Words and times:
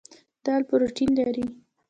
دال 0.45 0.61
پروټین 0.69 1.09
لري. 1.19 1.45